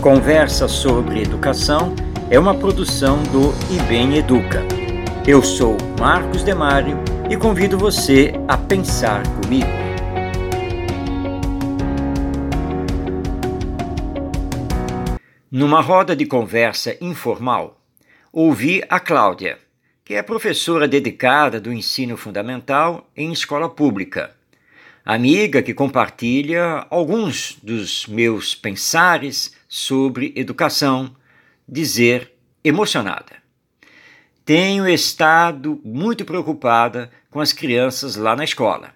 Conversa 0.00 0.66
sobre 0.66 1.20
Educação 1.20 1.94
é 2.30 2.38
uma 2.38 2.54
produção 2.54 3.22
do 3.24 3.52
IBEM 3.70 4.16
Educa. 4.16 4.62
Eu 5.28 5.42
sou 5.42 5.76
Marcos 5.98 6.42
Demário 6.42 6.96
e 7.28 7.36
convido 7.36 7.76
você 7.76 8.32
a 8.48 8.56
pensar 8.56 9.22
comigo. 9.42 9.68
Numa 15.50 15.82
roda 15.82 16.16
de 16.16 16.24
conversa 16.24 16.96
informal, 16.98 17.78
ouvi 18.32 18.82
a 18.88 18.98
Cláudia, 18.98 19.58
que 20.02 20.14
é 20.14 20.22
professora 20.22 20.88
dedicada 20.88 21.60
do 21.60 21.70
ensino 21.70 22.16
fundamental 22.16 23.06
em 23.14 23.30
escola 23.30 23.68
pública. 23.68 24.34
Amiga 25.04 25.62
que 25.62 25.74
compartilha 25.74 26.86
alguns 26.88 27.58
dos 27.62 28.06
meus 28.06 28.54
pensares 28.54 29.59
sobre 29.70 30.32
educação, 30.34 31.14
dizer 31.66 32.32
emocionada. 32.64 33.40
Tenho 34.44 34.88
estado 34.88 35.80
muito 35.84 36.24
preocupada 36.24 37.08
com 37.30 37.38
as 37.38 37.52
crianças 37.52 38.16
lá 38.16 38.34
na 38.34 38.42
escola. 38.42 38.92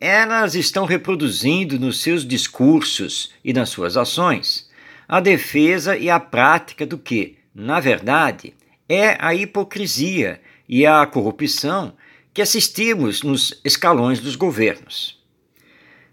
Elas 0.00 0.56
estão 0.56 0.84
reproduzindo 0.84 1.78
nos 1.78 2.02
seus 2.02 2.26
discursos 2.26 3.32
e 3.44 3.52
nas 3.52 3.68
suas 3.68 3.96
ações 3.96 4.68
a 5.06 5.20
defesa 5.20 5.96
e 5.96 6.10
a 6.10 6.18
prática 6.18 6.84
do 6.84 6.98
que, 6.98 7.38
na 7.54 7.78
verdade, 7.78 8.54
é 8.88 9.16
a 9.24 9.34
hipocrisia 9.34 10.40
e 10.68 10.86
a 10.86 11.06
corrupção 11.06 11.94
que 12.32 12.42
assistimos 12.42 13.22
nos 13.22 13.60
escalões 13.64 14.20
dos 14.20 14.34
governos. 14.34 15.20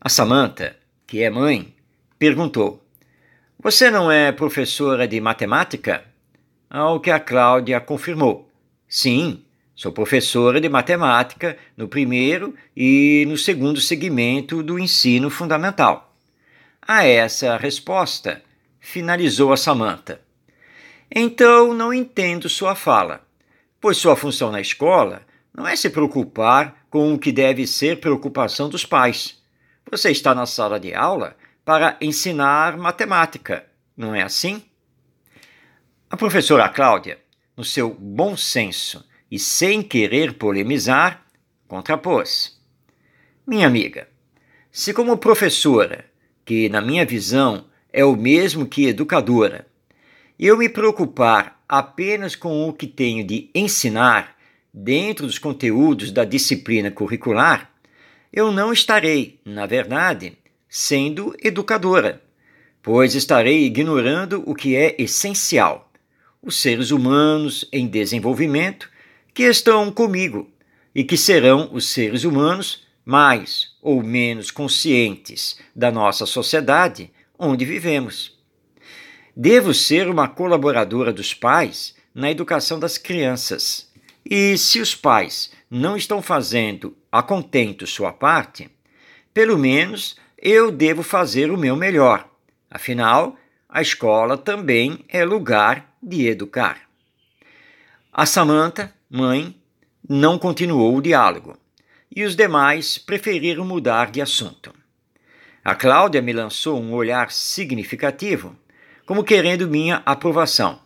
A 0.00 0.08
Samanta, 0.08 0.76
que 1.06 1.22
é 1.22 1.30
mãe, 1.30 1.74
perguntou: 2.18 2.82
você 3.60 3.90
não 3.90 4.10
é 4.10 4.30
professora 4.30 5.08
de 5.08 5.20
matemática? 5.20 6.04
Ao 6.70 7.00
que 7.00 7.10
a 7.10 7.18
Cláudia 7.18 7.80
confirmou: 7.80 8.48
Sim, 8.88 9.42
sou 9.74 9.90
professora 9.90 10.60
de 10.60 10.68
matemática 10.68 11.58
no 11.76 11.88
primeiro 11.88 12.54
e 12.76 13.24
no 13.26 13.36
segundo 13.36 13.80
segmento 13.80 14.62
do 14.62 14.78
ensino 14.78 15.28
fundamental. 15.28 16.14
A 16.80 17.04
essa 17.04 17.56
resposta, 17.56 18.40
finalizou 18.78 19.52
a 19.52 19.56
Samanta. 19.56 20.20
Então 21.10 21.74
não 21.74 21.92
entendo 21.92 22.48
sua 22.48 22.76
fala, 22.76 23.26
pois 23.80 23.96
sua 23.96 24.14
função 24.14 24.52
na 24.52 24.60
escola 24.60 25.22
não 25.52 25.66
é 25.66 25.74
se 25.74 25.90
preocupar 25.90 26.84
com 26.88 27.12
o 27.12 27.18
que 27.18 27.32
deve 27.32 27.66
ser 27.66 27.98
preocupação 27.98 28.68
dos 28.68 28.86
pais. 28.86 29.42
Você 29.90 30.12
está 30.12 30.32
na 30.32 30.46
sala 30.46 30.78
de 30.78 30.94
aula 30.94 31.34
para 31.68 31.98
ensinar 32.00 32.78
matemática, 32.78 33.66
não 33.94 34.14
é 34.14 34.22
assim? 34.22 34.62
A 36.08 36.16
professora 36.16 36.66
Cláudia, 36.66 37.18
no 37.54 37.62
seu 37.62 37.90
bom 37.90 38.38
senso 38.38 39.06
e 39.30 39.38
sem 39.38 39.82
querer 39.82 40.32
polemizar, 40.32 41.26
contrapôs. 41.66 42.58
Minha 43.46 43.66
amiga, 43.66 44.08
se 44.72 44.94
como 44.94 45.18
professora, 45.18 46.06
que 46.42 46.70
na 46.70 46.80
minha 46.80 47.04
visão 47.04 47.66
é 47.92 48.02
o 48.02 48.16
mesmo 48.16 48.66
que 48.66 48.86
educadora, 48.86 49.66
eu 50.38 50.56
me 50.56 50.70
preocupar 50.70 51.62
apenas 51.68 52.34
com 52.34 52.66
o 52.66 52.72
que 52.72 52.86
tenho 52.86 53.26
de 53.26 53.50
ensinar 53.54 54.38
dentro 54.72 55.26
dos 55.26 55.38
conteúdos 55.38 56.12
da 56.12 56.24
disciplina 56.24 56.90
curricular, 56.90 57.70
eu 58.32 58.50
não 58.50 58.72
estarei, 58.72 59.38
na 59.44 59.66
verdade, 59.66 60.38
sendo 60.68 61.34
educadora, 61.42 62.22
pois 62.82 63.14
estarei 63.14 63.64
ignorando 63.64 64.42
o 64.46 64.54
que 64.54 64.76
é 64.76 64.94
essencial: 64.98 65.90
os 66.42 66.60
seres 66.60 66.90
humanos 66.90 67.68
em 67.72 67.86
desenvolvimento 67.86 68.90
que 69.32 69.44
estão 69.44 69.90
comigo 69.90 70.50
e 70.94 71.04
que 71.04 71.16
serão 71.16 71.70
os 71.72 71.88
seres 71.88 72.24
humanos 72.24 72.86
mais 73.04 73.76
ou 73.80 74.02
menos 74.02 74.50
conscientes 74.50 75.58
da 75.74 75.90
nossa 75.90 76.26
sociedade 76.26 77.10
onde 77.38 77.64
vivemos. 77.64 78.36
Devo 79.34 79.72
ser 79.72 80.08
uma 80.08 80.28
colaboradora 80.28 81.12
dos 81.12 81.32
pais 81.32 81.94
na 82.12 82.30
educação 82.30 82.78
das 82.78 82.98
crianças. 82.98 83.88
E 84.28 84.58
se 84.58 84.80
os 84.80 84.94
pais 84.94 85.52
não 85.70 85.96
estão 85.96 86.20
fazendo 86.20 86.96
a 87.10 87.22
contento 87.22 87.86
sua 87.86 88.12
parte, 88.12 88.68
pelo 89.32 89.56
menos 89.56 90.16
eu 90.40 90.70
devo 90.70 91.02
fazer 91.02 91.50
o 91.50 91.58
meu 91.58 91.74
melhor. 91.74 92.28
Afinal, 92.70 93.36
a 93.68 93.82
escola 93.82 94.38
também 94.38 95.04
é 95.08 95.24
lugar 95.24 95.92
de 96.00 96.28
educar. 96.28 96.80
A 98.12 98.24
Samanta, 98.24 98.94
mãe, 99.10 99.54
não 100.08 100.38
continuou 100.38 100.96
o 100.96 101.02
diálogo 101.02 101.58
e 102.14 102.22
os 102.24 102.36
demais 102.36 102.98
preferiram 102.98 103.64
mudar 103.64 104.10
de 104.10 104.22
assunto. 104.22 104.72
A 105.64 105.74
Cláudia 105.74 106.22
me 106.22 106.32
lançou 106.32 106.80
um 106.80 106.94
olhar 106.94 107.32
significativo, 107.32 108.56
como 109.04 109.24
querendo 109.24 109.68
minha 109.68 110.02
aprovação. 110.06 110.80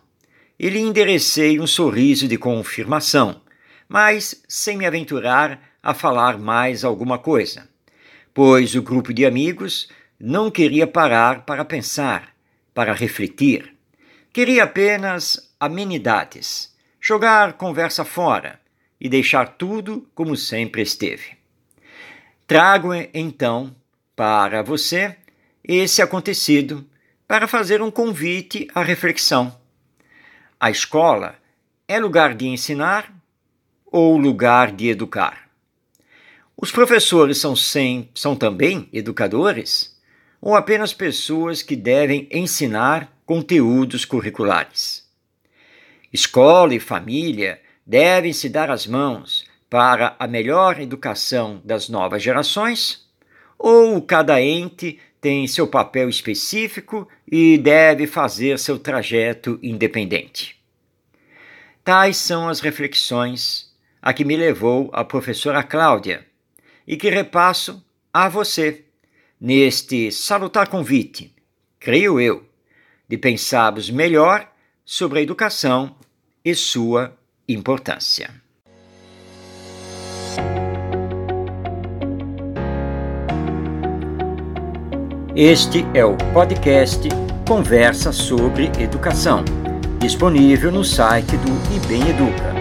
E 0.59 0.69
lhe 0.69 0.79
enderecei 0.79 1.59
um 1.59 1.67
sorriso 1.67 2.27
de 2.27 2.37
confirmação, 2.37 3.41
mas 3.87 4.43
sem 4.47 4.77
me 4.77 4.85
aventurar 4.85 5.61
a 5.81 5.93
falar 5.93 6.37
mais 6.37 6.83
alguma 6.83 7.17
coisa 7.17 7.72
pois 8.33 8.75
o 8.75 8.81
grupo 8.81 9.13
de 9.13 9.25
amigos 9.25 9.89
não 10.19 10.49
queria 10.49 10.87
parar 10.87 11.45
para 11.45 11.63
pensar, 11.63 12.33
para 12.73 12.93
refletir. 12.93 13.75
Queria 14.31 14.63
apenas 14.63 15.53
amenidades, 15.59 16.75
jogar 16.99 17.53
conversa 17.53 18.03
fora 18.03 18.59
e 18.99 19.07
deixar 19.07 19.57
tudo 19.57 20.07
como 20.15 20.35
sempre 20.35 20.81
esteve. 20.81 21.37
Trago 22.47 22.89
então 23.13 23.75
para 24.15 24.61
você 24.61 25.15
esse 25.63 26.01
acontecido 26.01 26.87
para 27.27 27.47
fazer 27.47 27.81
um 27.81 27.91
convite 27.91 28.67
à 28.73 28.83
reflexão. 28.83 29.57
A 30.59 30.69
escola 30.69 31.35
é 31.87 31.99
lugar 31.99 32.33
de 32.33 32.47
ensinar 32.47 33.13
ou 33.85 34.17
lugar 34.17 34.71
de 34.71 34.89
educar? 34.89 35.42
Os 36.55 36.71
professores 36.71 37.39
são, 37.39 37.55
sem, 37.55 38.09
são 38.13 38.35
também 38.35 38.87
educadores 38.93 39.99
ou 40.39 40.55
apenas 40.55 40.93
pessoas 40.93 41.61
que 41.61 41.75
devem 41.75 42.27
ensinar 42.31 43.11
conteúdos 43.25 44.05
curriculares? 44.05 45.03
Escola 46.11 46.75
e 46.75 46.79
família 46.79 47.59
devem 47.85 48.31
se 48.31 48.47
dar 48.49 48.69
as 48.69 48.85
mãos 48.85 49.45
para 49.69 50.15
a 50.19 50.27
melhor 50.27 50.79
educação 50.79 51.59
das 51.65 51.89
novas 51.89 52.21
gerações? 52.21 53.09
Ou 53.57 53.99
cada 54.01 54.39
ente 54.39 54.99
tem 55.19 55.47
seu 55.47 55.67
papel 55.67 56.07
específico 56.07 57.07
e 57.29 57.57
deve 57.57 58.05
fazer 58.05 58.59
seu 58.59 58.77
trajeto 58.77 59.57
independente? 59.63 60.61
Tais 61.83 62.17
são 62.17 62.47
as 62.47 62.59
reflexões 62.59 63.73
a 64.01 64.13
que 64.13 64.23
me 64.23 64.37
levou 64.37 64.89
a 64.93 65.03
professora 65.03 65.63
Cláudia 65.63 66.32
e 66.87 66.97
que 66.97 67.09
repasso 67.09 67.83
a 68.13 68.29
você 68.29 68.85
neste 69.39 70.11
salutar 70.11 70.67
convite, 70.67 71.33
creio 71.79 72.19
eu, 72.19 72.45
de 73.07 73.17
pensarmos 73.17 73.89
melhor 73.89 74.49
sobre 74.85 75.19
a 75.19 75.21
educação 75.21 75.95
e 76.43 76.53
sua 76.55 77.17
importância. 77.47 78.33
Este 85.35 85.83
é 85.95 86.05
o 86.05 86.15
podcast 86.31 87.09
Conversa 87.47 88.11
sobre 88.11 88.65
Educação, 88.79 89.43
disponível 89.99 90.71
no 90.71 90.83
site 90.83 91.35
do 91.37 91.75
IBEM 91.75 92.09
Educa. 92.09 92.53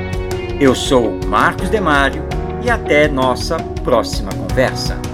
Eu 0.58 0.75
sou 0.75 1.12
Marcos 1.26 1.69
Demário 1.69 2.31
e 2.64 2.70
até 2.70 3.09
nossa 3.09 3.56
próxima 3.82 4.31
conversa. 4.32 5.12